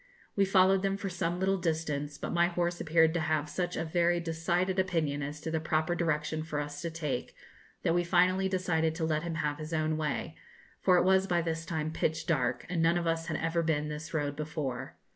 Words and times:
We 0.35 0.45
followed 0.45 0.81
them 0.81 0.97
for 0.97 1.09
some 1.09 1.39
little 1.39 1.59
distance, 1.59 2.17
but 2.17 2.33
my 2.33 2.47
horse 2.47 2.81
appeared 2.81 3.13
to 3.13 3.19
have 3.19 3.47
such 3.47 3.77
a 3.77 3.85
very 3.85 4.19
decided 4.19 4.79
opinion 4.79 5.21
as 5.21 5.39
to 5.41 5.51
the 5.51 5.59
proper 5.59 5.93
direction 5.93 6.41
for 6.41 6.59
us 6.59 6.81
to 6.81 6.89
take, 6.89 7.35
that 7.83 7.93
we 7.93 8.03
finally 8.03 8.49
decided 8.49 8.95
to 8.95 9.05
let 9.05 9.21
him 9.21 9.35
have 9.35 9.59
his 9.59 9.73
own 9.73 9.97
way, 9.97 10.35
for 10.81 10.97
it 10.97 11.03
was 11.03 11.27
by 11.27 11.43
this 11.43 11.67
time 11.67 11.91
pitch 11.91 12.25
dark, 12.25 12.65
and 12.67 12.81
none 12.81 12.97
of 12.97 13.05
us 13.05 13.27
had 13.27 13.37
ever 13.37 13.61
been 13.61 13.89
this 13.89 14.11
road 14.11 14.35
before. 14.35 14.95